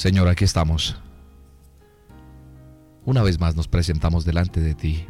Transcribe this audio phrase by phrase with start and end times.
[0.00, 0.96] Señor, aquí estamos.
[3.04, 5.06] Una vez más nos presentamos delante de ti.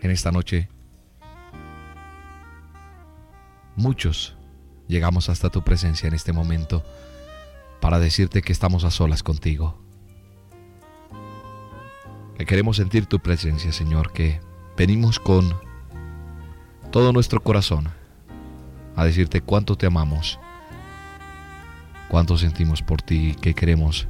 [0.00, 0.70] En esta noche,
[3.76, 4.38] muchos
[4.88, 6.82] llegamos hasta tu presencia en este momento
[7.82, 9.78] para decirte que estamos a solas contigo.
[12.38, 14.40] Que queremos sentir tu presencia, Señor, que
[14.78, 15.54] venimos con
[16.90, 17.90] todo nuestro corazón
[18.96, 20.38] a decirte cuánto te amamos
[22.14, 24.06] cuánto sentimos por ti que queremos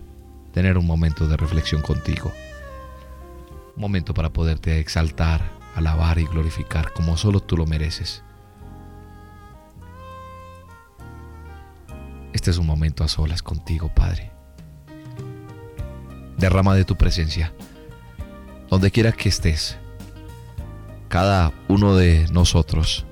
[0.52, 2.34] tener un momento de reflexión contigo.
[3.76, 5.40] Un momento para poderte exaltar,
[5.74, 8.22] alabar y glorificar como solo tú lo mereces.
[12.34, 14.32] Este es un momento a solas contigo, Padre.
[16.36, 17.54] Derrama de tu presencia,
[18.68, 19.78] donde quiera que estés,
[21.08, 23.06] cada uno de nosotros,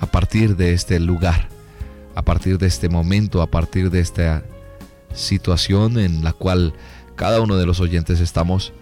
[0.00, 1.57] a partir de este lugar
[2.18, 4.42] a partir de este momento, a partir de esta
[5.14, 6.74] situación en la cual
[7.14, 8.72] cada uno de los oyentes estamos,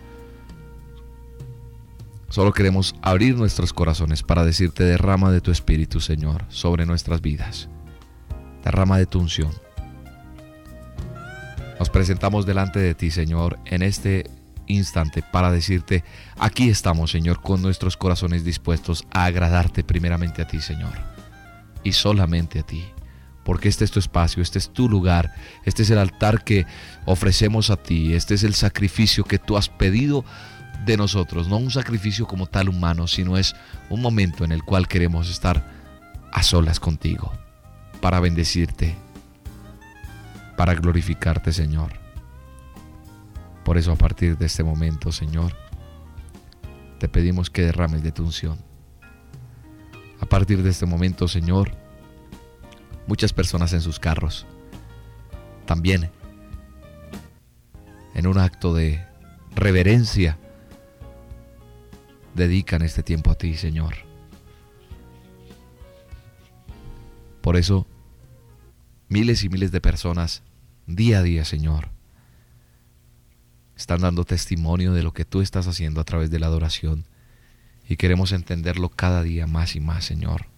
[2.30, 7.68] solo queremos abrir nuestros corazones para decirte derrama de tu Espíritu, Señor, sobre nuestras vidas.
[8.64, 9.52] Derrama de tu unción.
[11.78, 14.30] Nos presentamos delante de ti, Señor, en este
[14.66, 16.04] instante para decirte,
[16.38, 20.94] aquí estamos, Señor, con nuestros corazones dispuestos a agradarte primeramente a ti, Señor,
[21.84, 22.82] y solamente a ti
[23.46, 25.32] porque este es tu espacio, este es tu lugar,
[25.64, 26.66] este es el altar que
[27.04, 30.24] ofrecemos a ti, este es el sacrificio que tú has pedido
[30.84, 33.54] de nosotros, no un sacrificio como tal humano, sino es
[33.88, 35.64] un momento en el cual queremos estar
[36.32, 37.32] a solas contigo,
[38.00, 38.96] para bendecirte,
[40.56, 41.92] para glorificarte, Señor.
[43.64, 45.56] Por eso a partir de este momento, Señor,
[46.98, 48.58] te pedimos que derrames de tu unción.
[50.20, 51.85] A partir de este momento, Señor,
[53.06, 54.46] muchas personas en sus carros.
[55.64, 56.10] También
[58.14, 59.04] en un acto de
[59.54, 60.38] reverencia
[62.34, 63.94] dedican este tiempo a ti, Señor.
[67.40, 67.86] Por eso,
[69.08, 70.42] miles y miles de personas,
[70.86, 71.90] día a día, Señor,
[73.76, 77.04] están dando testimonio de lo que tú estás haciendo a través de la adoración
[77.88, 80.55] y queremos entenderlo cada día más y más, Señor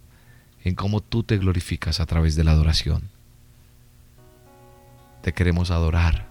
[0.64, 3.10] en cómo tú te glorificas a través de la adoración.
[5.22, 6.28] Te queremos adorar,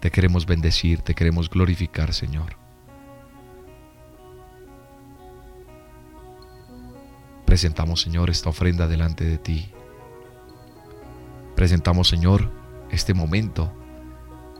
[0.00, 2.56] te queremos bendecir, te queremos glorificar, Señor.
[7.44, 9.70] Presentamos, Señor, esta ofrenda delante de ti.
[11.54, 12.50] Presentamos, Señor,
[12.90, 13.72] este momento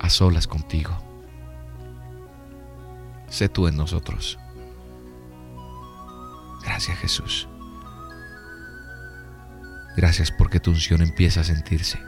[0.01, 0.97] a solas contigo.
[3.29, 4.39] Sé tú en nosotros.
[6.65, 7.49] Gracias, Jesús.
[9.97, 11.99] Gracias porque tu unción empieza a sentirse.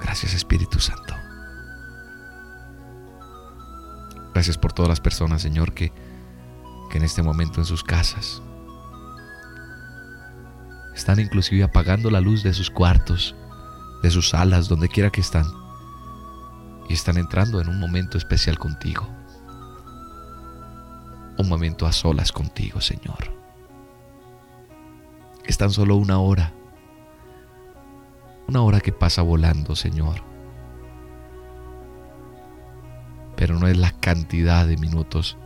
[0.00, 1.14] Gracias Espíritu Santo.
[4.34, 5.92] Gracias por todas las personas, Señor, que,
[6.90, 8.42] que en este momento en sus casas
[10.94, 13.34] están inclusive apagando la luz de sus cuartos,
[14.02, 15.46] de sus salas, donde quiera que están,
[16.88, 19.08] y están entrando en un momento especial contigo.
[21.38, 23.35] Un momento a solas contigo, Señor.
[25.46, 26.52] Es tan solo una hora.
[28.48, 30.22] Una hora que pasa volando, Señor.
[33.36, 35.36] Pero no es la cantidad de minutos,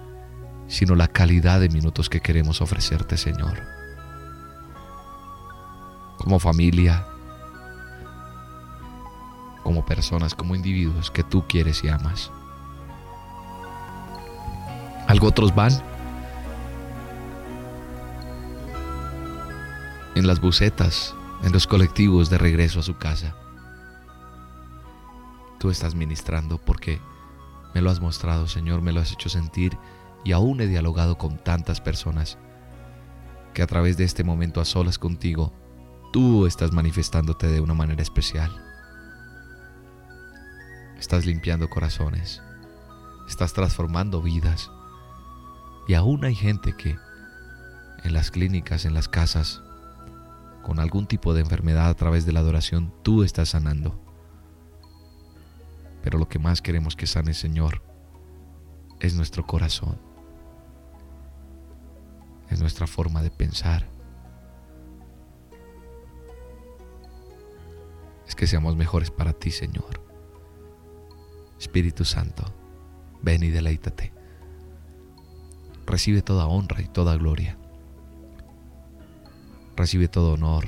[0.69, 3.63] sino la calidad de minutos que queremos ofrecerte, Señor.
[6.19, 7.07] Como familia,
[9.63, 12.31] como personas, como individuos que tú quieres y amas.
[15.11, 15.73] algo otros van
[20.21, 23.35] en las bucetas, en los colectivos de regreso a su casa.
[25.59, 27.01] Tú estás ministrando porque
[27.75, 29.79] me lo has mostrado, Señor, me lo has hecho sentir
[30.23, 32.37] y aún he dialogado con tantas personas
[33.55, 35.55] que a través de este momento a solas contigo,
[36.13, 38.55] tú estás manifestándote de una manera especial.
[40.99, 42.43] Estás limpiando corazones,
[43.27, 44.71] estás transformando vidas
[45.89, 46.99] y aún hay gente que
[48.05, 49.63] en las clínicas, en las casas,
[50.63, 53.99] con algún tipo de enfermedad a través de la adoración, tú estás sanando.
[56.03, 57.83] Pero lo que más queremos que sane, Señor,
[59.01, 59.99] es nuestro corazón,
[62.49, 63.89] es nuestra forma de pensar.
[68.27, 70.01] Es que seamos mejores para ti, Señor.
[71.59, 72.45] Espíritu Santo,
[73.23, 74.13] ven y deleítate.
[75.87, 77.59] Recibe toda honra y toda gloria
[79.81, 80.67] recibe todo honor.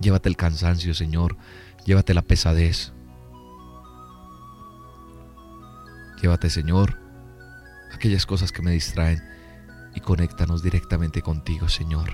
[0.00, 1.36] Llévate el cansancio, Señor.
[1.84, 2.92] Llévate la pesadez.
[6.20, 6.98] Llévate, Señor,
[7.92, 9.22] aquellas cosas que me distraen
[9.94, 12.10] y conéctanos directamente contigo, Señor,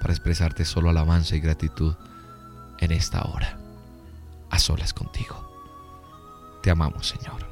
[0.00, 1.94] para expresarte solo alabanza y gratitud
[2.78, 3.58] en esta hora,
[4.50, 5.48] a solas contigo.
[6.62, 7.51] Te amamos, Señor.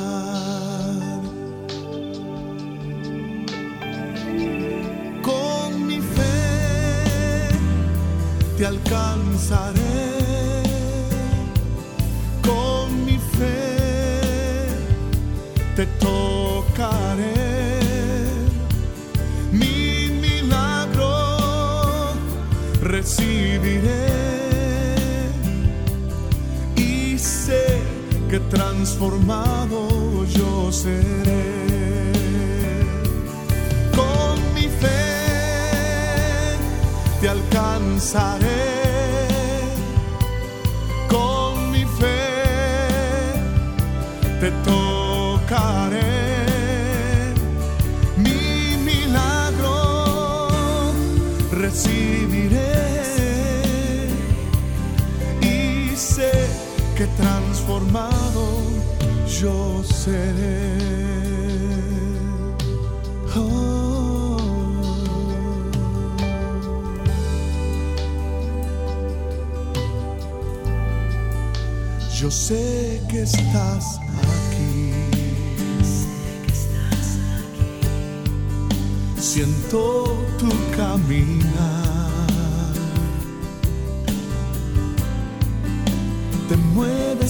[12.41, 14.67] Con mi fe,
[15.75, 17.33] te tocaré.
[19.51, 22.13] Mi milagro
[22.81, 24.07] recibiré
[26.75, 27.79] y sé
[28.29, 31.61] que transformado yo seré.
[37.21, 38.50] te alcanzaré.
[59.41, 60.71] Yo seré.
[72.19, 73.97] Yo sé que estás
[74.29, 74.93] aquí.
[79.19, 80.05] Siento
[80.37, 81.80] tu caminar.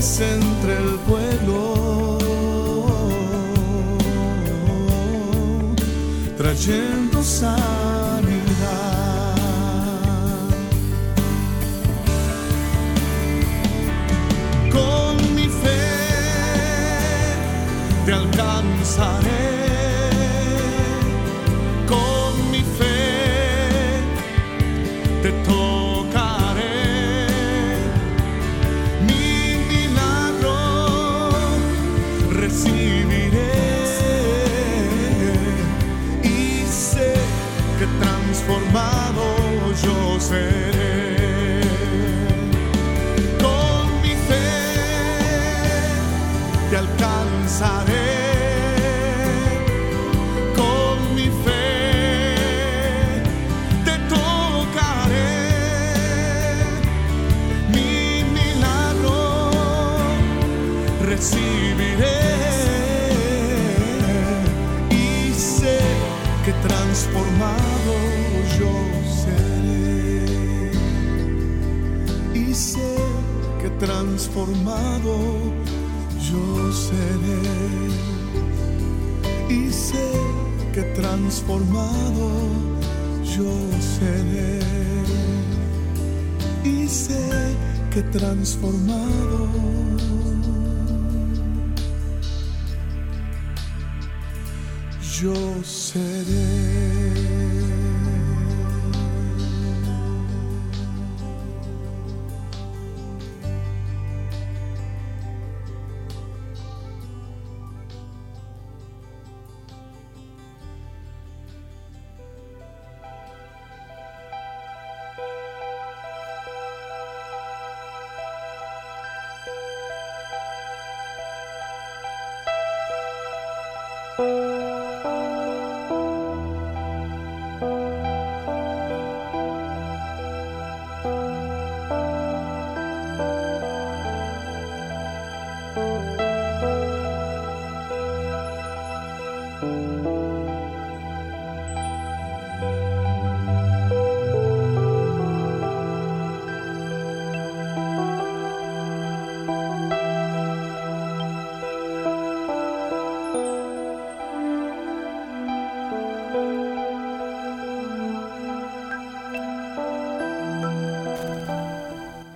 [0.00, 2.16] Entre el pueblo.
[6.38, 7.50] Trayendo sanidad.
[14.70, 14.70] alcanzaré.
[14.72, 15.80] Con mi fe
[18.06, 19.39] te tocaré.
[39.82, 41.60] Yo seré.
[43.38, 44.48] Con mi fe
[46.70, 48.10] te alcanzaré.
[50.56, 51.14] Con
[74.20, 75.16] transformado
[76.20, 77.40] yo seré.
[79.48, 80.10] Y sé
[80.74, 82.28] que transformado
[83.24, 83.50] yo
[83.80, 84.60] seré.
[86.64, 87.56] Y sé
[87.92, 89.48] que transformado
[95.18, 97.19] yo seré.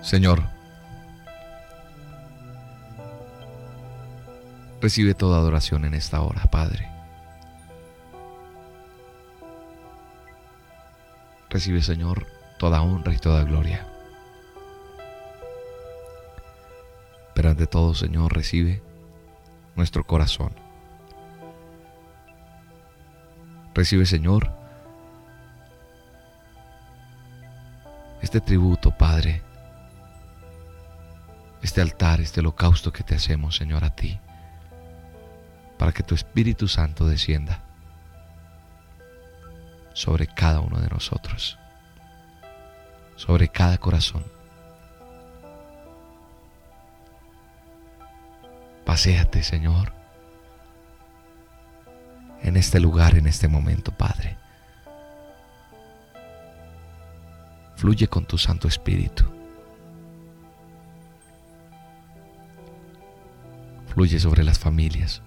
[0.04, 0.42] Señor,
[4.82, 6.90] recibe toda adoración en esta hora, Padre.
[11.48, 12.26] Recibe, Señor,
[12.58, 13.86] toda honra y toda gloria.
[17.34, 18.82] Pero ante todo, Señor, recibe
[19.74, 20.52] nuestro corazón.
[23.72, 24.52] Recibe, Señor,
[28.20, 29.42] este tributo, Padre,
[31.64, 34.20] este altar, este holocausto que te hacemos, Señor, a ti,
[35.78, 37.64] para que tu Espíritu Santo descienda
[39.94, 41.58] sobre cada uno de nosotros,
[43.16, 44.26] sobre cada corazón.
[48.84, 49.94] Paséate, Señor,
[52.42, 54.36] en este lugar, en este momento, Padre.
[57.76, 59.43] Fluye con tu Santo Espíritu.
[63.94, 65.22] Fluye sobre las familias,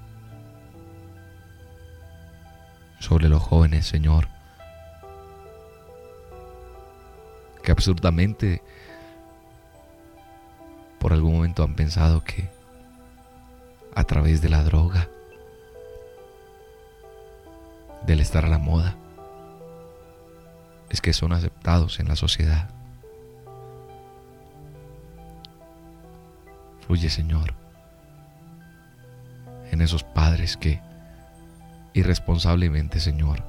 [2.99, 4.27] sobre los jóvenes, Señor,
[7.63, 8.61] que absurdamente
[10.99, 12.49] por algún momento han pensado que
[13.95, 15.07] a través de la droga,
[18.05, 18.97] del estar a la moda,
[20.89, 22.69] es que son aceptados en la sociedad.
[26.85, 27.53] Fluye, Señor,
[29.71, 30.81] en esos padres que
[31.93, 33.43] irresponsablemente, Señor,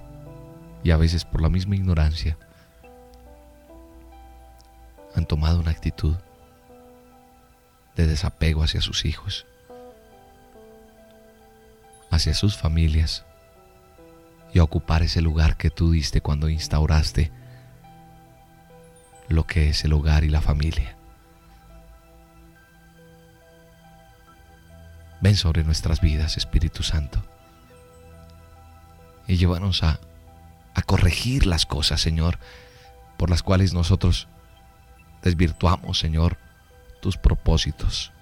[0.83, 2.39] y a veces por la misma ignorancia,
[5.15, 6.17] han tomado una actitud
[7.97, 9.47] de desapego hacia sus hijos,
[12.11, 13.25] hacia sus familias
[14.53, 17.31] y a ocupar ese lugar que tú diste cuando instauraste
[19.29, 20.98] lo que es el hogar y la familia.
[25.21, 27.23] Ven sobre nuestras vidas, Espíritu Santo,
[29.27, 30.01] y llévanos a,
[30.75, 32.39] a corregir las cosas, Señor,
[33.17, 34.29] por las cuales nosotros
[35.23, 36.39] desvirtuamos, Señor,
[37.03, 38.13] tus propósitos.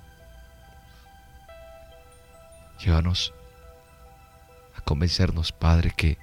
[2.84, 3.32] Llévanos
[4.76, 6.18] a convencernos, Padre, que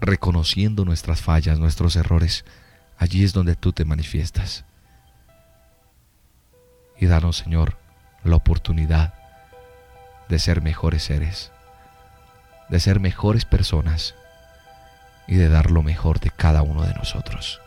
[0.00, 2.44] reconociendo nuestras fallas, nuestros errores,
[2.98, 4.64] allí es donde tú te manifiestas.
[7.04, 7.76] Y danos, Señor,
[8.22, 9.12] la oportunidad
[10.30, 11.52] de ser mejores seres,
[12.70, 14.14] de ser mejores personas
[15.26, 17.60] y de dar lo mejor de cada uno de nosotros.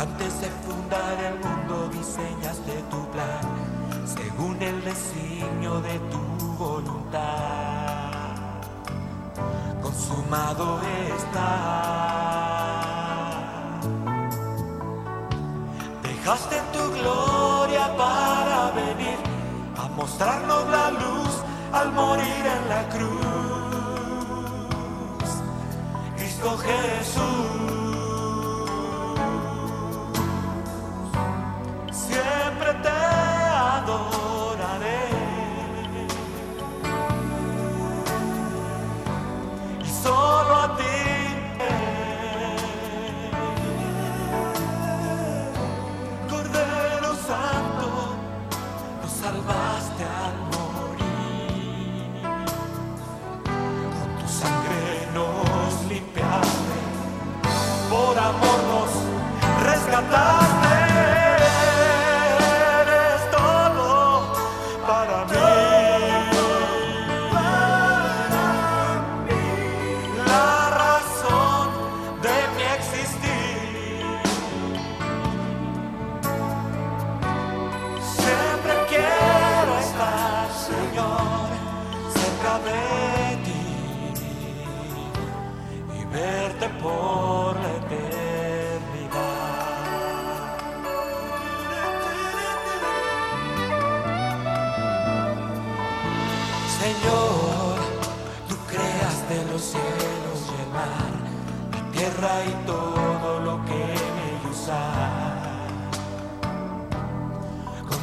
[0.00, 3.40] Antes de fundar el mundo diseñaste tu plan,
[4.06, 6.20] según el designio de tu
[6.56, 8.12] voluntad.
[9.82, 10.80] Consumado
[11.16, 11.50] está.
[16.04, 19.18] Dejaste tu gloria para venir
[19.76, 23.18] a mostrarnos la luz al morir en la cruz.
[26.16, 27.77] Cristo Jesús.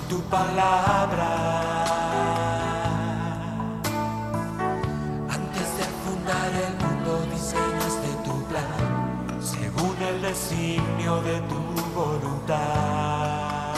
[0.10, 1.30] tu palabra.
[5.30, 11.60] Antes de fundar el mundo diseñaste tu plan, según el designio de tu
[11.96, 13.74] voluntad.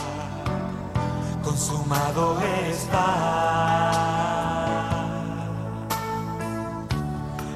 [1.43, 2.37] Consumado
[2.69, 3.07] está.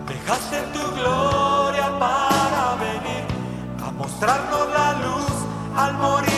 [0.08, 3.26] Dejaste tu gloria para venir
[3.86, 5.32] a mostrarnos la luz
[5.76, 6.31] al morir.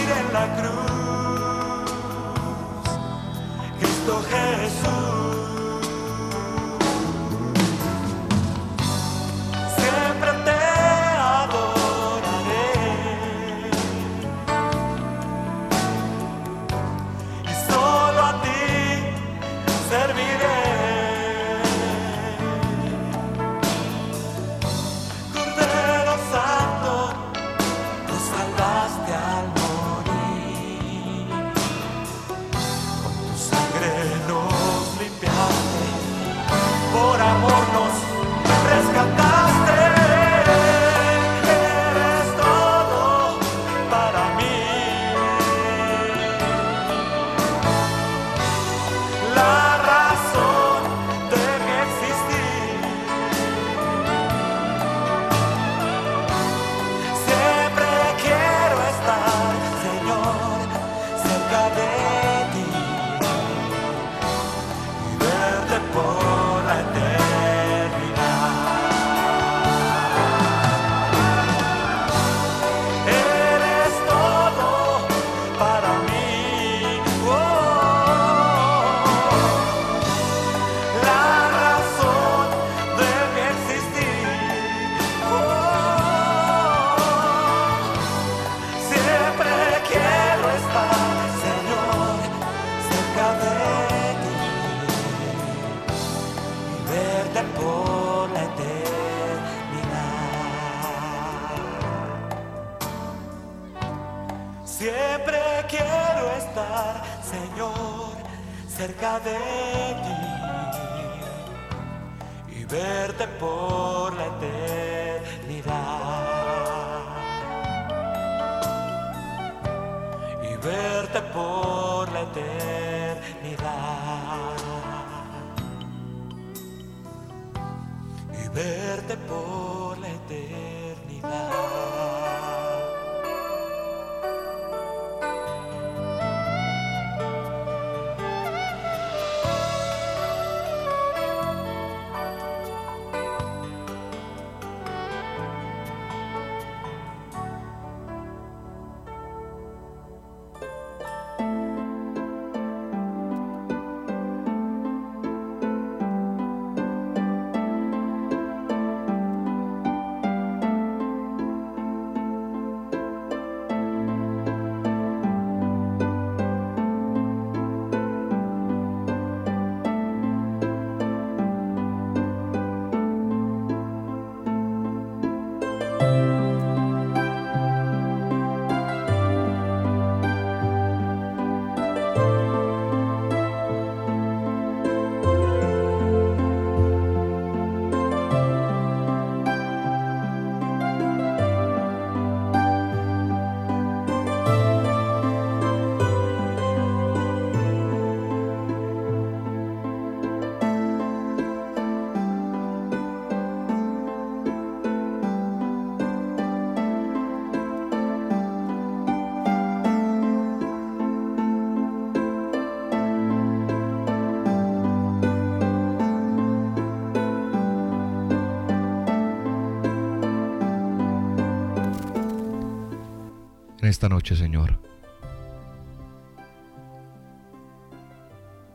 [224.03, 224.77] Esta noche, Señor,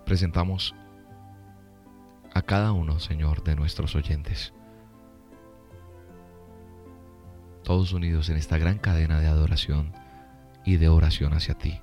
[0.06, 0.74] presentamos
[2.32, 4.54] a cada uno, Señor, de nuestros oyentes.
[7.62, 9.92] Todos unidos en esta gran cadena de adoración
[10.64, 11.78] y de oración hacia ti.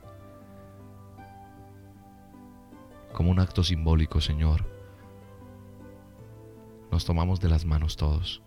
[3.13, 4.65] Como un acto simbólico, Señor,
[6.91, 8.41] nos tomamos de las manos todos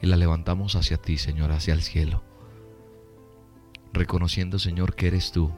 [0.00, 2.31] y la levantamos hacia ti, Señor, hacia el cielo
[3.92, 5.52] reconociendo, Señor, que eres tú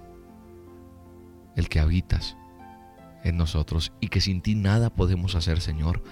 [1.57, 2.37] el que habitas
[3.23, 6.03] en nosotros y que sin ti nada podemos hacer, Señor.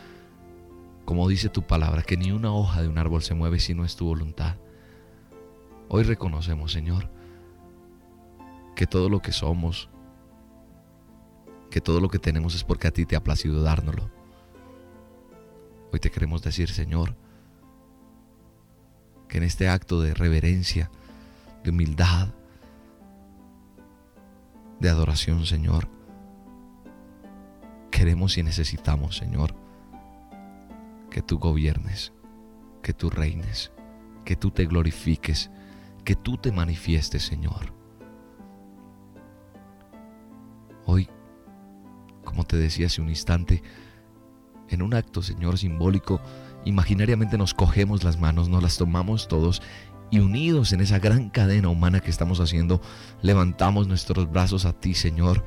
[1.04, 3.84] Como dice tu palabra, que ni una hoja de un árbol se mueve si no
[3.84, 4.56] es tu voluntad.
[5.88, 7.10] Hoy reconocemos, Señor,
[8.76, 9.90] que todo lo que somos,
[11.70, 14.10] que todo lo que tenemos es porque a ti te ha placido dárnoslo.
[15.92, 17.14] Hoy te queremos decir, Señor,
[19.28, 20.90] que en este acto de reverencia,
[21.62, 22.28] de humildad,
[24.80, 25.88] de adoración, Señor.
[27.90, 29.54] Queremos y necesitamos, Señor,
[31.10, 32.12] que tú gobiernes,
[32.82, 33.70] que tú reines,
[34.24, 35.50] que tú te glorifiques,
[36.04, 37.72] que tú te manifiestes, Señor.
[40.84, 41.08] Hoy,
[42.24, 43.62] como te decía hace un instante,
[44.68, 46.20] en un acto, Señor, simbólico,
[46.64, 49.62] imaginariamente nos cogemos las manos, nos las tomamos todos
[50.12, 52.82] y unidos en esa gran cadena humana que estamos haciendo,
[53.22, 55.42] levantamos nuestros brazos a ti, Señor.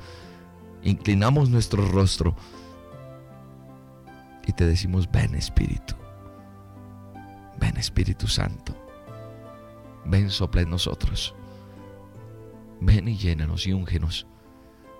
[0.82, 2.36] Inclinamos nuestro rostro
[4.44, 5.94] y te decimos, ven Espíritu,
[7.60, 8.76] ven Espíritu Santo,
[10.04, 11.36] ven sopla en nosotros,
[12.82, 14.26] ven y llénanos y úngenos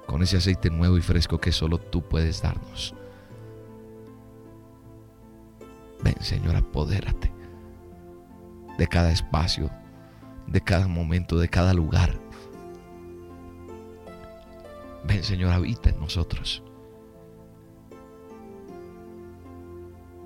[0.06, 2.94] con ese aceite nuevo y fresco que solo tú puedes darnos.
[6.04, 7.35] Ven Señor, apodérate
[8.78, 9.70] de cada espacio,
[10.48, 12.20] de cada momento, de cada lugar.
[15.06, 16.64] Ven Señor, habita en nosotros.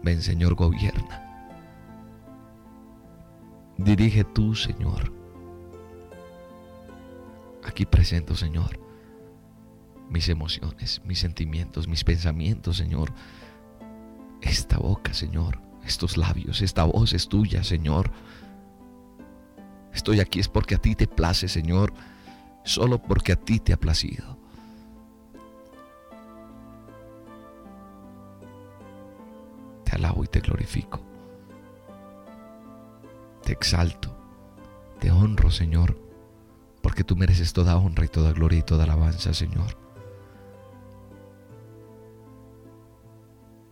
[0.04, 1.26] Ven Señor, gobierna.
[3.78, 5.12] Dirige tú, Señor.
[7.66, 8.80] Aquí presento, Señor,
[10.10, 13.14] mis emociones, mis sentimientos, mis pensamientos, Señor.
[14.42, 18.12] Esta boca, Señor, estos labios, esta voz es tuya, Señor.
[19.94, 21.94] Estoy aquí es porque a ti te place, Señor,
[22.64, 24.38] solo porque a ti te ha placido.
[29.84, 31.02] Te alabo y te glorifico.
[33.44, 34.16] Te exalto,
[35.00, 35.98] te honro, Señor,
[36.82, 39.76] porque tú mereces toda honra y toda gloria y toda alabanza, Señor.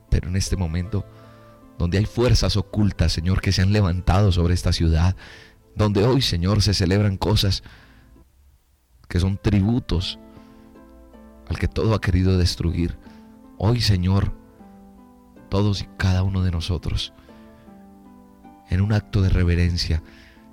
[0.10, 1.06] Pero en este momento,
[1.78, 5.16] donde hay fuerzas ocultas, Señor, que se han levantado sobre esta ciudad,
[5.78, 7.62] donde hoy, Señor, se celebran cosas
[9.08, 10.18] que son tributos
[11.48, 12.98] al que todo ha querido destruir.
[13.58, 14.34] Hoy, Señor,
[15.50, 17.14] todos y cada uno de nosotros,
[18.70, 20.02] en un acto de reverencia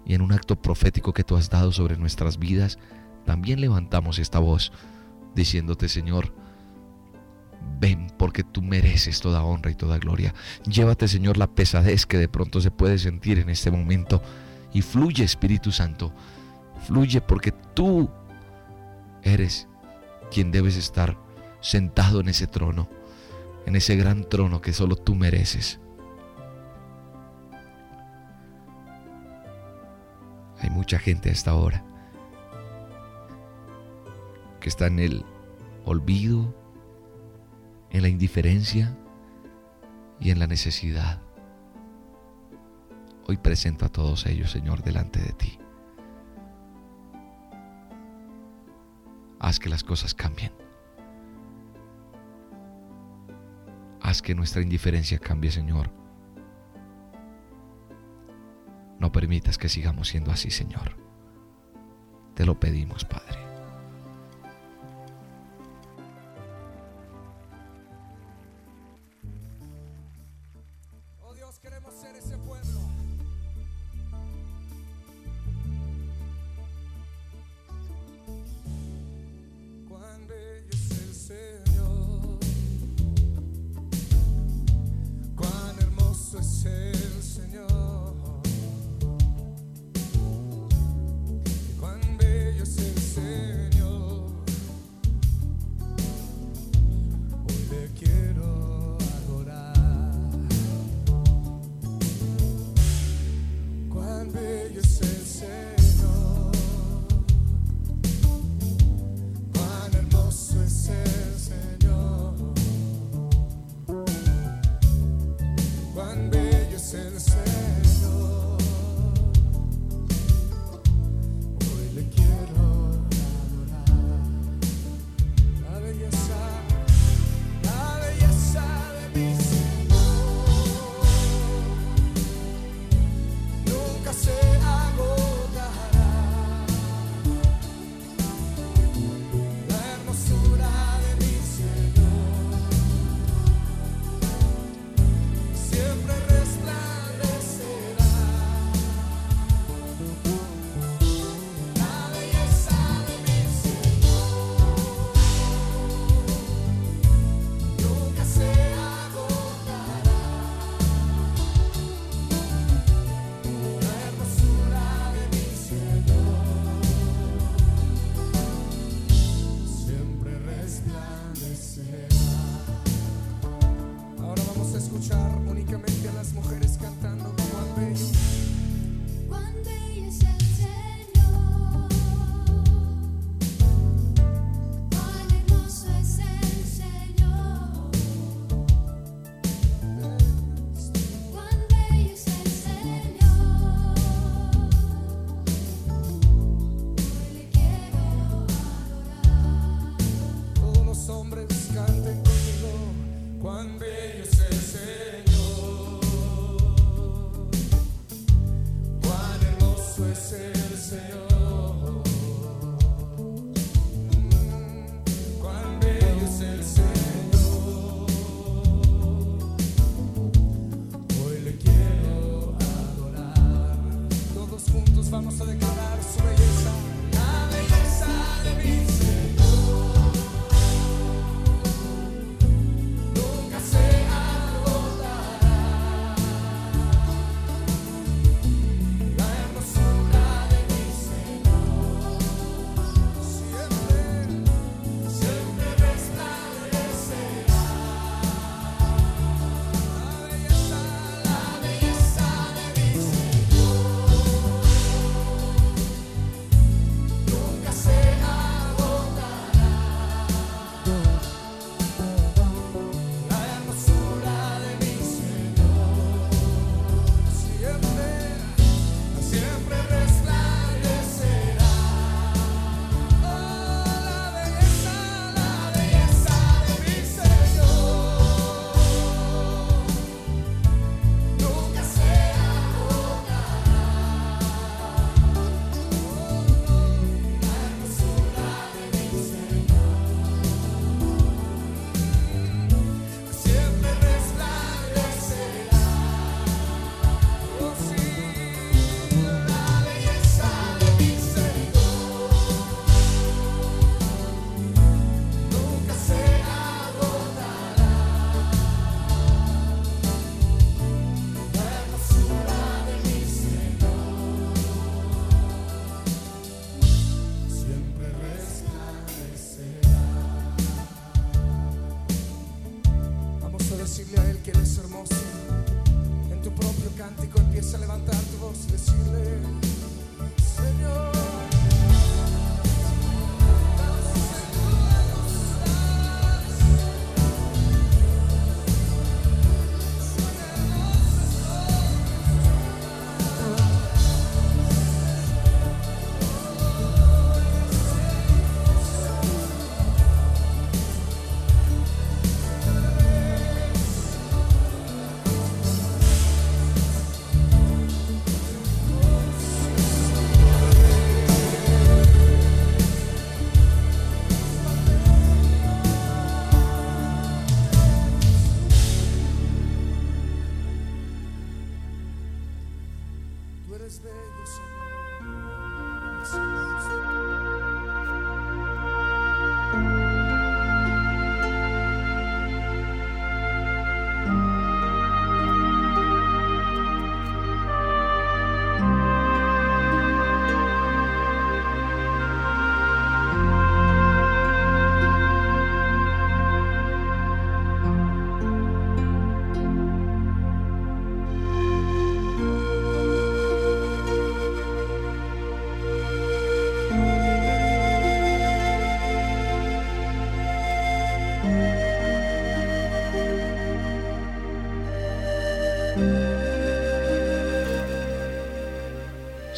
[0.04, 2.78] y en un acto profético que tú has dado sobre nuestras vidas,
[3.24, 4.72] también levantamos esta voz
[5.34, 6.34] diciéndote, Señor,
[7.80, 10.34] ven porque tú mereces toda honra y toda gloria.
[10.66, 14.22] Llévate, Señor, la pesadez que de pronto se puede sentir en este momento
[14.74, 16.12] y fluye Espíritu Santo,
[16.86, 18.10] fluye porque tú
[19.22, 19.66] eres
[20.30, 21.16] quien debes estar
[21.60, 22.90] sentado en ese trono,
[23.64, 25.80] en ese gran trono que solo tú mereces.
[30.60, 31.84] Hay mucha gente a esta hora
[34.60, 35.24] que está en el
[35.84, 36.54] olvido,
[37.90, 38.96] en la indiferencia
[40.18, 41.23] y en la necesidad.
[43.26, 45.58] Hoy presento a todos ellos, Señor, delante de ti.
[49.38, 50.52] Haz que las cosas cambien.
[54.00, 55.90] Haz que nuestra indiferencia cambie, Señor.
[58.98, 60.96] No permitas que sigamos siendo así, Señor.
[62.34, 63.43] Te lo pedimos, Padre.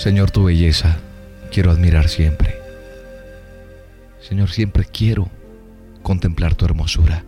[0.07, 0.99] Señor, tu belleza
[1.51, 2.62] quiero admirar siempre.
[4.21, 5.29] Señor, siempre quiero
[6.05, 7.25] contemplar tu hermosura.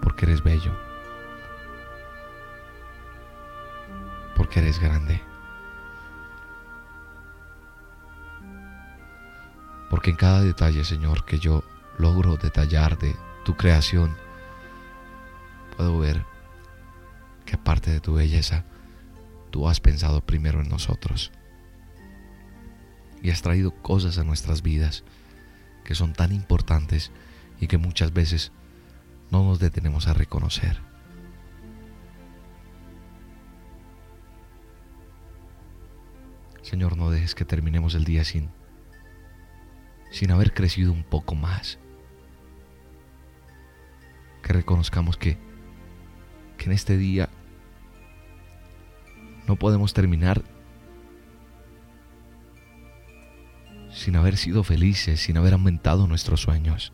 [0.00, 0.72] Porque eres bello.
[4.34, 5.20] Porque eres grande.
[9.90, 11.64] Porque en cada detalle, Señor, que yo
[11.98, 14.16] logro detallar de tu creación,
[15.76, 16.24] puedo ver
[17.44, 18.64] que aparte de tu belleza,
[19.54, 21.30] tú has pensado primero en nosotros
[23.22, 25.04] y has traído cosas a nuestras vidas
[25.84, 27.12] que son tan importantes
[27.60, 28.50] y que muchas veces
[29.30, 30.80] no nos detenemos a reconocer.
[36.62, 38.50] Señor, no dejes que terminemos el día sin
[40.10, 41.78] sin haber crecido un poco más.
[44.42, 45.38] Que reconozcamos que
[46.58, 47.30] que en este día
[49.46, 50.42] no podemos terminar
[53.90, 56.92] sin haber sido felices, sin haber aumentado nuestros sueños.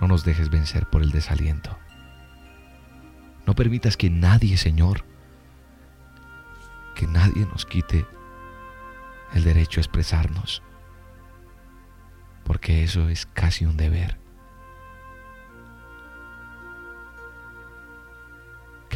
[0.00, 1.76] No nos dejes vencer por el desaliento.
[3.46, 5.04] No permitas que nadie, Señor,
[6.94, 8.06] que nadie nos quite
[9.32, 10.62] el derecho a expresarnos,
[12.44, 14.18] porque eso es casi un deber.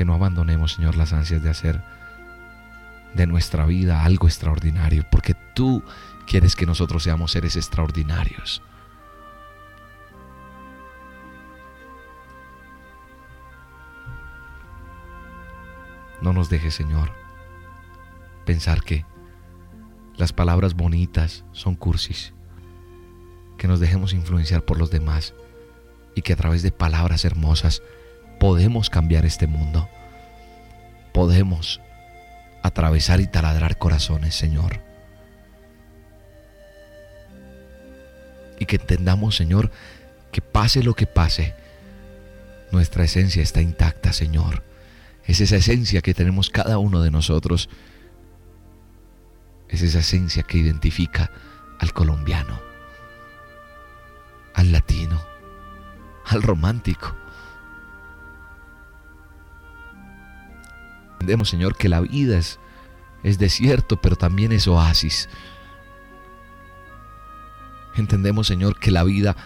[0.02, 1.80] Que no abandonemos, Señor, las ansias de hacer
[3.14, 5.84] de nuestra vida algo extraordinario, porque tú
[6.26, 8.62] quieres que nosotros seamos seres extraordinarios.
[16.20, 17.12] No nos dejes, Señor,
[18.44, 19.06] pensar que
[20.16, 22.32] las palabras bonitas son cursis,
[23.56, 25.32] que nos dejemos influenciar por los demás
[26.16, 27.84] y que a través de palabras hermosas
[28.42, 29.88] podemos cambiar este mundo.
[31.12, 31.80] Podemos
[32.64, 34.80] atravesar y taladrar corazones, Señor.
[38.58, 39.70] Y que entendamos, Señor,
[40.32, 41.54] que pase lo que pase,
[42.72, 44.64] nuestra esencia está intacta, Señor.
[45.24, 47.68] Es esa esencia que tenemos cada uno de nosotros.
[49.68, 51.30] Es esa esencia que identifica
[51.78, 52.60] al colombiano,
[54.52, 55.22] al latino,
[56.26, 57.14] al romántico.
[61.22, 62.58] Entendemos, Señor, que la vida es,
[63.22, 65.28] es desierto, pero también es oasis.
[67.94, 69.36] Entendemos, Señor, que la vida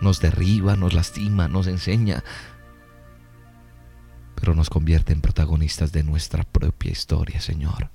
[0.00, 2.24] nos derriba, nos lastima, nos enseña,
[4.34, 7.90] pero nos convierte en protagonistas de nuestra propia historia, Señor.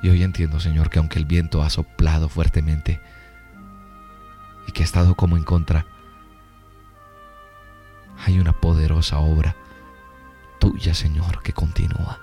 [0.00, 3.00] Y hoy entiendo, Señor, que aunque el viento ha soplado fuertemente
[4.66, 5.86] y que ha estado como en contra,
[8.24, 9.56] hay una poderosa obra
[10.58, 12.20] tuya, Señor, que continúa.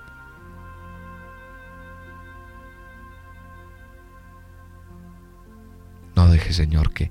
[6.16, 7.10] No deje, Señor, que,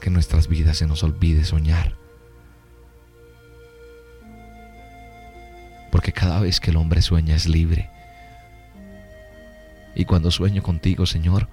[0.00, 1.96] que nuestras vidas se nos olvide soñar.
[5.90, 7.90] Porque cada vez que el hombre sueña es libre.
[9.94, 11.48] Y cuando sueño contigo, Señor,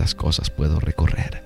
[0.00, 1.44] cuántas cosas puedo recorrer.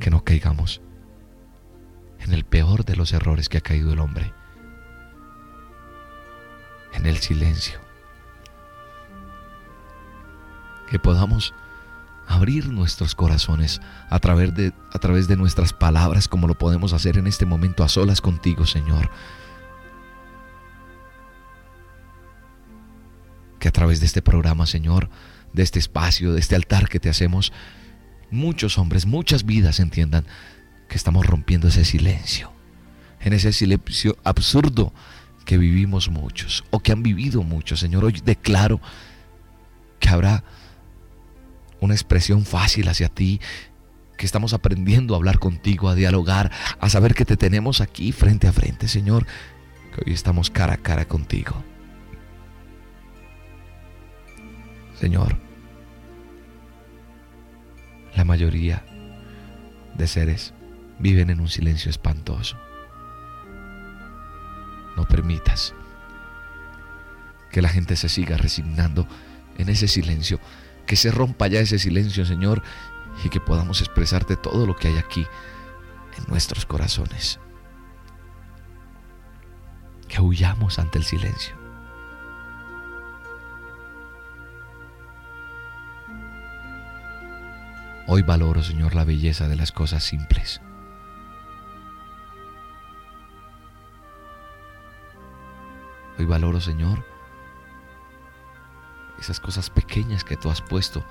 [0.00, 0.80] Que no caigamos
[2.18, 4.32] en el peor de los errores que ha caído el hombre,
[6.94, 7.78] en el silencio.
[10.90, 11.54] Que podamos
[12.26, 13.80] abrir nuestros corazones
[14.10, 17.84] a través, de, a través de nuestras palabras como lo podemos hacer en este momento
[17.84, 19.10] a solas contigo, Señor.
[23.58, 25.10] Que a través de este programa, Señor,
[25.52, 27.52] de este espacio, de este altar que te hacemos,
[28.30, 30.24] muchos hombres, muchas vidas entiendan
[30.88, 32.52] que estamos rompiendo ese silencio,
[33.20, 34.92] en ese silencio absurdo
[35.44, 37.80] que vivimos muchos o que han vivido muchos.
[37.80, 38.80] Señor, hoy declaro
[39.98, 40.44] que habrá
[41.80, 43.40] una expresión fácil hacia ti,
[44.16, 46.50] que estamos aprendiendo a hablar contigo, a dialogar,
[46.80, 49.26] a saber que te tenemos aquí frente a frente, Señor,
[49.94, 51.64] que hoy estamos cara a cara contigo.
[55.00, 55.36] Señor,
[58.16, 58.84] la mayoría
[59.94, 60.52] de seres
[60.98, 62.56] viven en un silencio espantoso.
[64.96, 65.72] No permitas
[67.52, 69.06] que la gente se siga resignando
[69.56, 70.40] en ese silencio,
[70.86, 72.62] que se rompa ya ese silencio, Señor,
[73.24, 75.26] y que podamos expresarte todo lo que hay aquí
[76.16, 77.38] en nuestros corazones.
[80.08, 81.57] Que huyamos ante el silencio.
[88.10, 90.62] Hoy valoro, Señor, la belleza de las cosas simples.
[96.18, 97.04] Hoy valoro, Señor,
[99.20, 101.04] esas cosas pequeñas que tú has puesto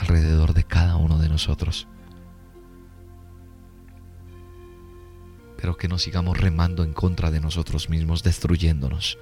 [0.00, 1.86] alrededor de cada uno de nosotros.
[5.56, 9.18] Pero que no sigamos remando en contra de nosotros mismos, destruyéndonos.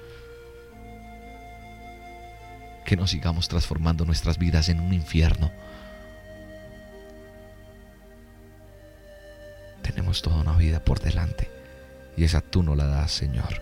[2.85, 5.51] Que no sigamos transformando nuestras vidas en un infierno.
[9.81, 11.49] Tenemos toda una vida por delante
[12.15, 13.61] y esa tú no la das, Señor.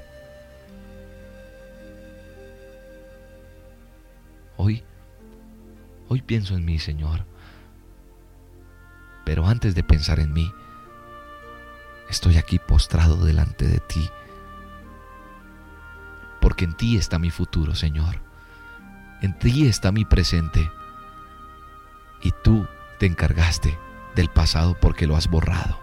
[4.57, 4.83] Hoy,
[6.07, 7.25] hoy pienso en mí, Señor.
[9.25, 10.51] Pero antes de pensar en mí,
[12.09, 14.09] estoy aquí postrado delante de ti.
[16.39, 18.30] Porque en ti está mi futuro, Señor.
[19.21, 20.71] En ti está mi presente.
[22.21, 22.67] Y tú
[22.99, 23.77] te encargaste
[24.15, 25.79] del pasado porque lo has borrado.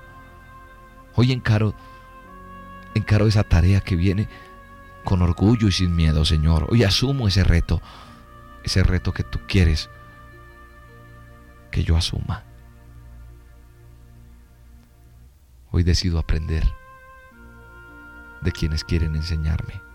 [1.15, 1.75] Hoy encaro
[2.95, 4.29] encaro esa tarea que viene
[5.05, 6.67] con orgullo y sin miedo, Señor.
[6.71, 7.81] Hoy asumo ese reto,
[8.65, 9.89] ese reto que tú quieres
[11.71, 12.45] que yo asuma.
[15.71, 16.65] Hoy decido aprender
[18.43, 19.88] de quienes quieren enseñarme.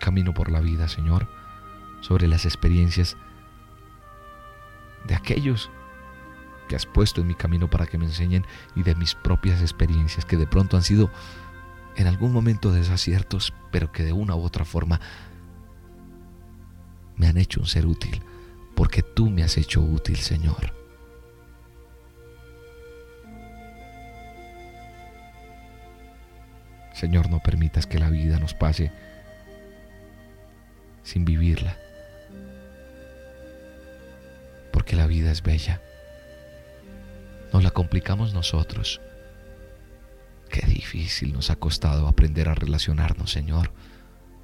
[0.00, 1.28] Camino por la vida, Señor,
[2.00, 3.16] sobre las experiencias
[5.06, 5.70] de aquellos
[6.68, 8.44] que has puesto en mi camino para que me enseñen
[8.74, 11.10] y de mis propias experiencias que de pronto han sido
[11.96, 15.00] en algún momento desaciertos, pero que de una u otra forma
[17.16, 18.22] me han hecho un ser útil,
[18.74, 20.72] porque tú me has hecho útil, Señor.
[26.94, 28.92] Señor, no permitas que la vida nos pase
[31.10, 31.76] sin vivirla,
[34.72, 35.82] porque la vida es bella.
[37.52, 39.00] Nos la complicamos nosotros.
[40.50, 43.72] Qué difícil nos ha costado aprender a relacionarnos, Señor.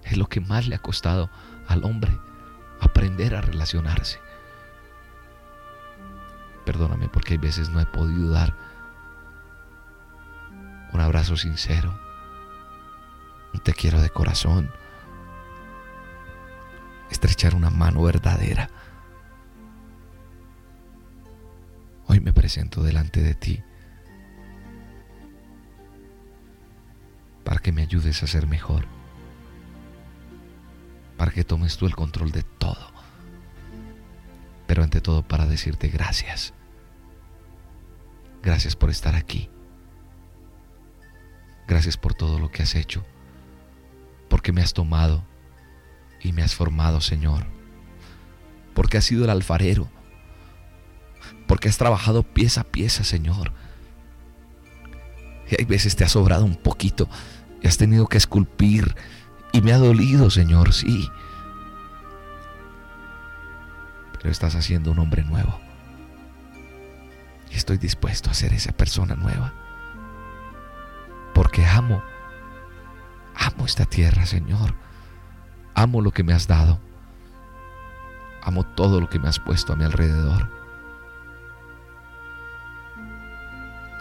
[0.02, 1.30] Es lo que más le ha costado
[1.68, 2.18] al hombre,
[2.80, 4.18] aprender a relacionarse.
[6.64, 8.56] Perdóname porque hay veces no he podido dar
[10.92, 11.96] un abrazo sincero,
[13.54, 14.72] un te quiero de corazón,
[17.10, 18.70] estrechar una mano verdadera.
[22.06, 23.62] Hoy me presento delante de ti
[27.44, 28.86] para que me ayudes a ser mejor,
[31.16, 32.92] para que tomes tú el control de todo,
[34.66, 36.54] pero ante todo para decirte gracias.
[38.42, 39.50] Gracias por estar aquí.
[41.66, 43.04] Gracias por todo lo que has hecho,
[44.28, 45.24] porque me has tomado
[46.20, 47.46] y me has formado, Señor,
[48.74, 49.88] porque has sido el alfarero,
[51.46, 53.52] porque has trabajado pieza a pieza, Señor.
[55.48, 57.08] Y hay veces te ha sobrado un poquito
[57.62, 58.96] y has tenido que esculpir
[59.52, 61.08] y me ha dolido, Señor, sí.
[64.18, 65.60] Pero estás haciendo un hombre nuevo.
[67.50, 69.54] Y estoy dispuesto a ser esa persona nueva.
[71.32, 72.02] Porque amo,
[73.34, 74.74] amo esta tierra, Señor.
[75.76, 76.80] Amo lo que me has dado.
[78.42, 80.50] Amo todo lo que me has puesto a mi alrededor.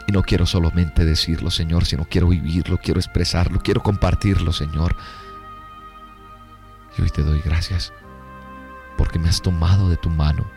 [0.07, 4.95] Y no quiero solamente decirlo, Señor, sino quiero vivirlo, quiero expresarlo, quiero compartirlo, Señor.
[6.97, 7.91] Y hoy te doy gracias
[8.97, 10.49] porque me has tomado de tu mano,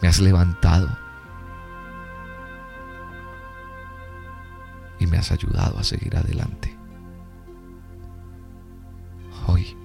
[0.00, 0.96] me has levantado
[5.00, 6.76] y me has ayudado a seguir adelante.
[9.46, 9.75] Hoy,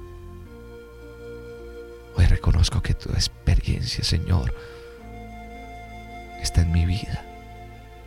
[2.22, 4.54] hoy reconozco que tu experiencia, Señor,
[6.40, 7.24] está en mi vida,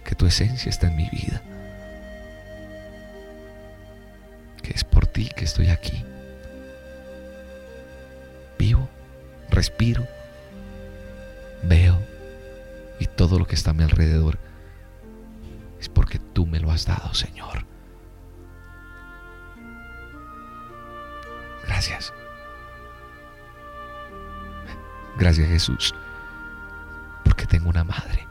[0.05, 1.43] que tu esencia está en mi vida,
[4.63, 6.05] que es por ti que estoy aquí.
[8.57, 8.89] Vivo,
[9.51, 10.07] respiro,
[11.65, 12.01] veo
[13.01, 14.39] y todo lo que está a mi alrededor
[15.81, 17.67] es porque tú me lo has dado, Señor.
[21.67, 22.13] Gracias.
[25.17, 25.95] Gracias Jesús,
[27.23, 28.27] porque tengo una madre,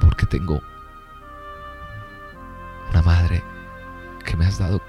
[0.00, 0.62] porque tengo
[2.90, 3.44] una madre
[4.24, 4.80] que me has dado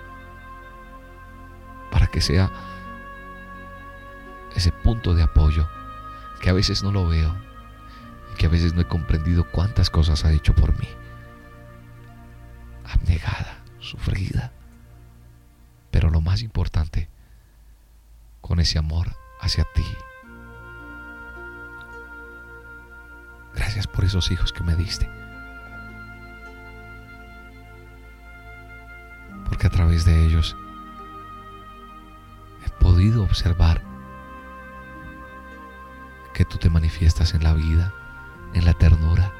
[1.91, 2.49] para que sea
[4.55, 5.67] ese punto de apoyo
[6.39, 7.35] que a veces no lo veo
[8.31, 10.87] y que a veces no he comprendido cuántas cosas ha hecho por mí.
[12.85, 14.53] Abnegada, sufrida,
[15.91, 17.09] pero lo más importante,
[18.41, 19.97] con ese amor hacia ti.
[23.53, 25.09] Gracias por esos hijos que me diste.
[29.45, 30.55] Porque a través de ellos
[32.65, 33.81] he podido observar
[36.33, 37.93] que tú te manifiestas en la vida,
[38.53, 39.31] en la ternura,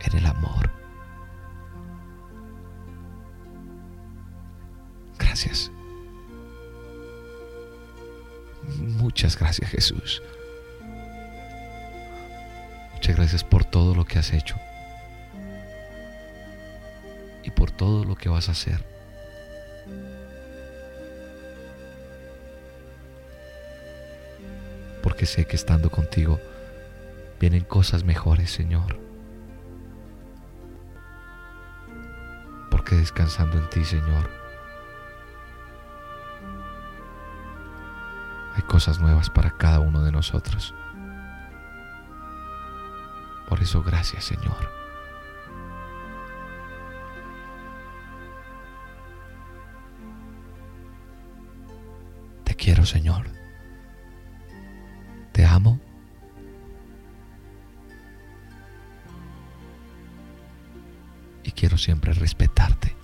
[0.00, 0.70] en el amor.
[5.18, 5.70] Gracias.
[9.10, 10.22] Muchas gracias Jesús.
[12.94, 14.54] Muchas gracias por todo lo que has hecho
[17.42, 18.84] y por todo lo que vas a hacer.
[25.02, 26.38] Porque sé que estando contigo
[27.40, 28.96] vienen cosas mejores, Señor.
[32.70, 34.39] Porque descansando en ti, Señor,
[38.56, 40.74] hay cosas nuevas para cada uno de nosotros.
[43.48, 44.70] Por eso gracias, Señor.
[52.44, 53.26] Te quiero, Señor.
[55.32, 55.80] Te amo.
[61.42, 62.94] Y quiero siempre respetarte.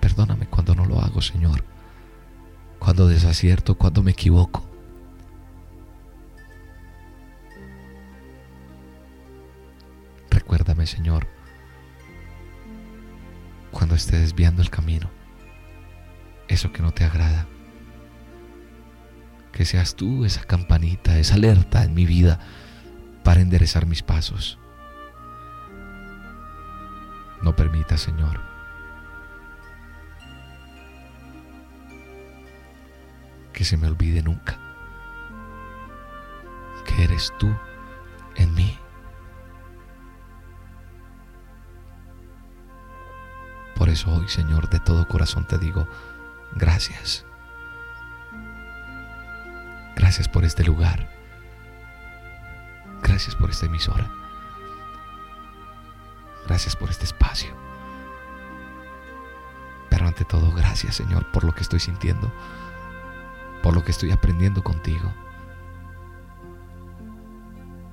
[0.00, 1.71] Perdóname cuando no lo hago, Señor
[3.02, 4.64] cuando desacierto, cuando me equivoco.
[10.30, 11.26] Recuérdame, Señor,
[13.72, 15.10] cuando esté desviando el camino,
[16.46, 17.48] eso que no te agrada.
[19.50, 22.38] Que seas tú esa campanita, esa alerta en mi vida
[23.24, 24.60] para enderezar mis pasos.
[27.42, 28.51] No permita, Señor,
[33.62, 34.58] que se me olvide nunca
[36.84, 37.56] que eres tú
[38.34, 38.76] en mí.
[43.76, 45.86] Por eso hoy, Señor, de todo corazón te digo,
[46.56, 47.24] gracias.
[49.94, 51.08] Gracias por este lugar.
[53.00, 54.10] Gracias por esta emisora.
[56.48, 57.54] Gracias por este espacio.
[59.88, 62.32] Pero ante todo, gracias Señor por lo que estoy sintiendo,
[63.62, 65.12] por lo que estoy aprendiendo contigo.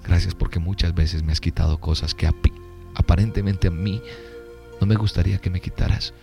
[0.03, 2.27] Gracias porque muchas veces me has quitado cosas que
[2.95, 4.01] aparentemente a mí
[4.81, 6.13] no me gustaría que me quitaras.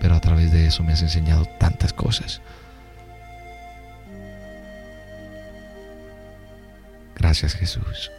[0.00, 2.40] Pero a través de eso me has enseñado tantas cosas.
[7.16, 8.10] Gracias Jesús.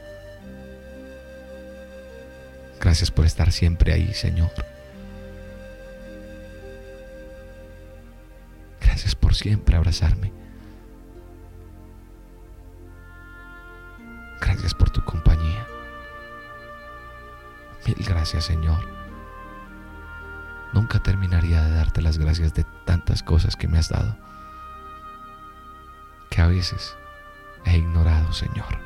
[2.82, 4.52] Gracias por estar siempre ahí, Señor.
[9.38, 10.33] Siempre abrazarme.
[14.41, 15.65] Gracias por tu compañía.
[17.85, 18.79] Mil gracias, Señor.
[20.73, 24.17] Nunca terminaría de darte las gracias de tantas cosas que me has dado,
[26.29, 26.95] que a veces
[27.65, 28.79] he ignorado, Señor.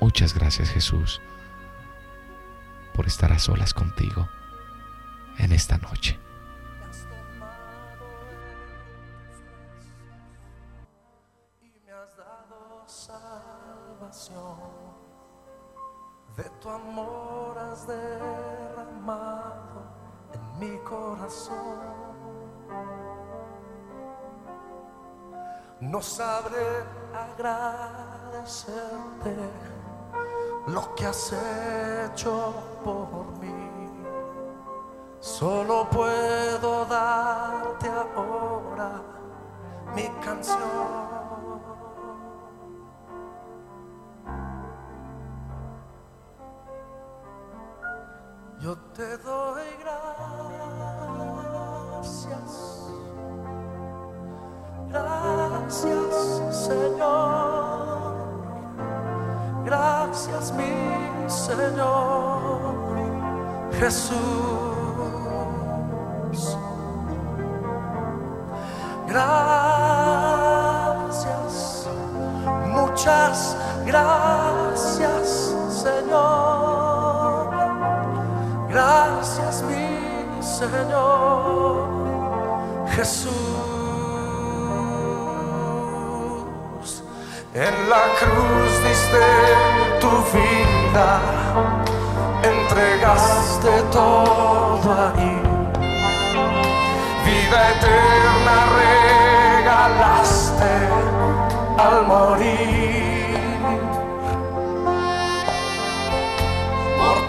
[0.00, 1.20] Muchas gracias, Jesús,
[2.94, 4.28] por estar a solas contigo
[5.38, 6.18] en esta noche.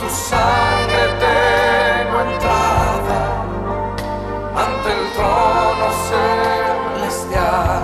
[0.08, 3.20] Tu sangre tengo entrada
[4.64, 7.84] ante el trono celestial.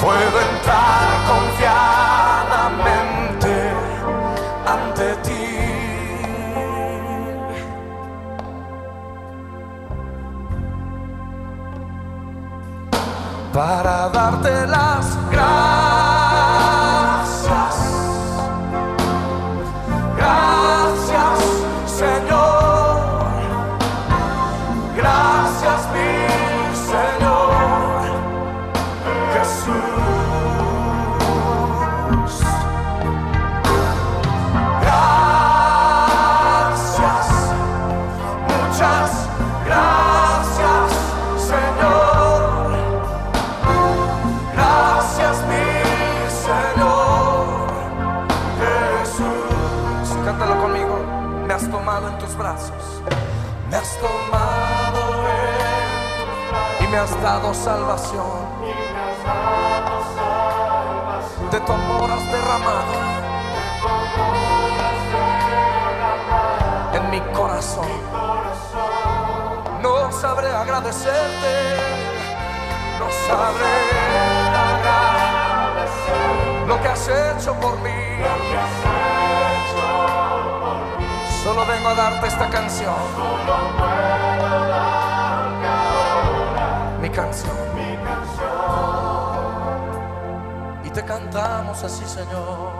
[0.00, 3.52] Puedo entrar confiadamente
[4.74, 5.46] ante ti.
[13.52, 15.06] Para darte las
[57.04, 58.32] has dado salvación.
[61.50, 62.94] De tu amor has derramado.
[66.94, 67.88] En mi corazón.
[69.82, 71.54] No sabré agradecerte.
[72.98, 73.74] No sabré
[74.70, 76.66] agradecerte.
[76.66, 78.00] Lo que has hecho por mí.
[81.42, 82.94] Solo vengo a darte esta canción
[87.14, 87.52] canción.
[87.74, 88.48] Mi canción.
[90.84, 92.72] Y te cantamos así, Señor.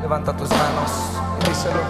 [0.00, 0.92] Levanta tus manos
[1.40, 1.80] y díselo.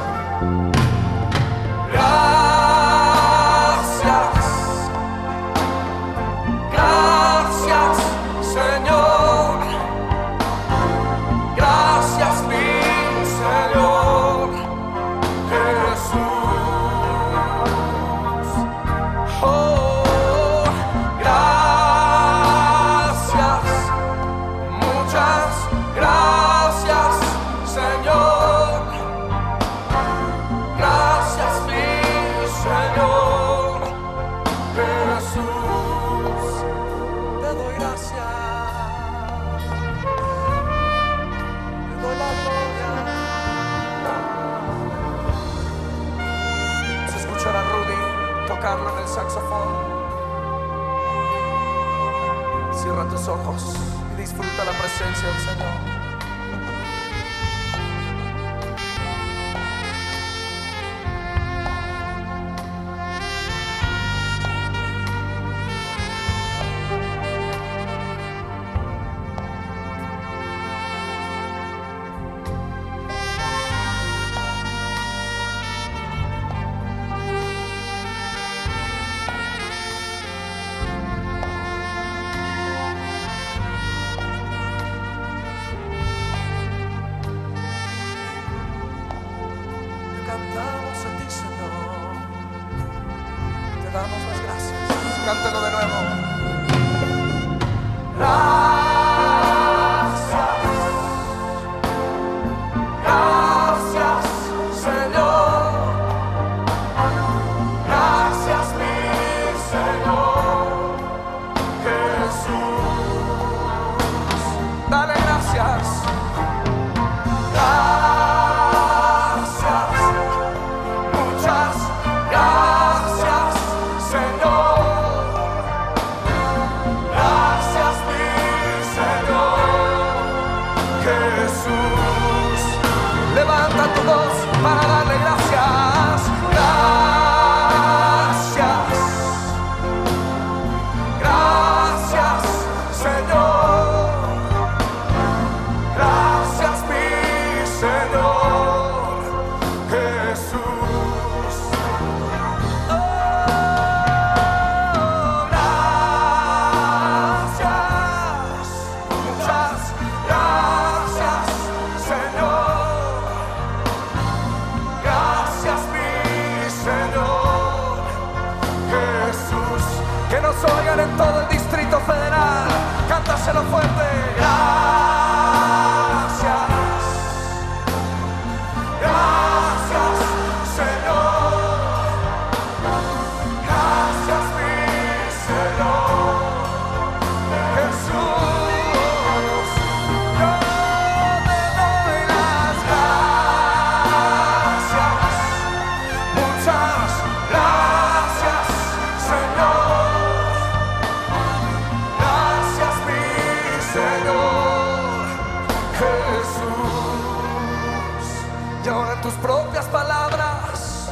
[209.24, 211.10] tus propias palabras.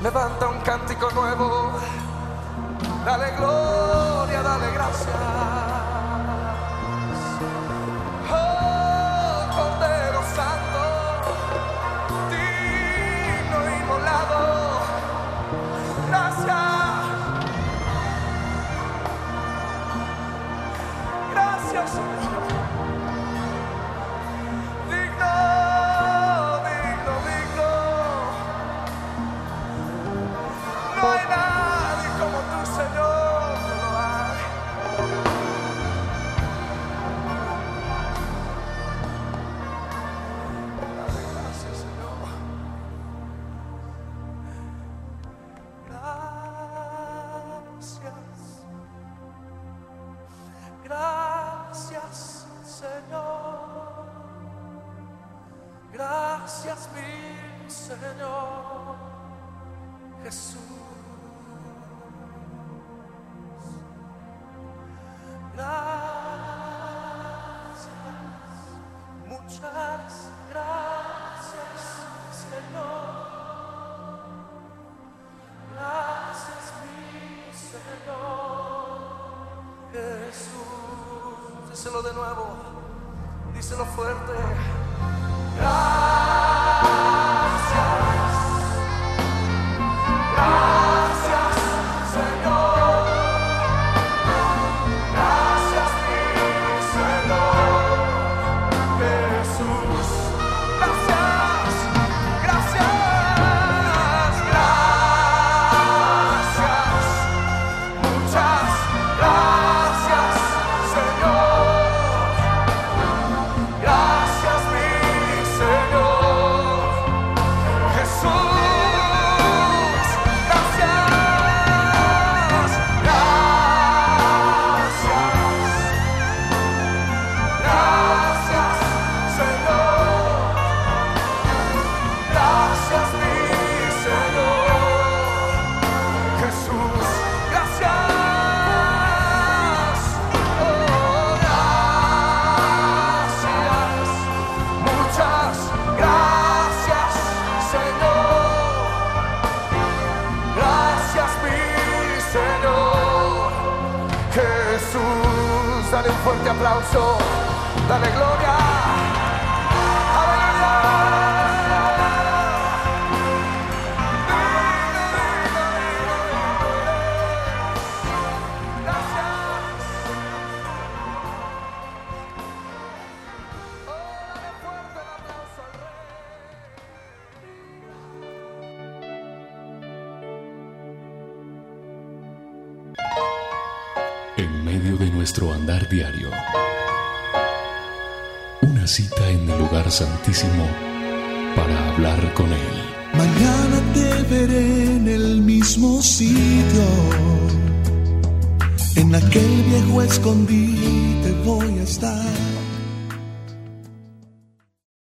[0.00, 1.72] Levanta un cántico nuevo.
[3.04, 5.77] Dale gloria, dale gracias.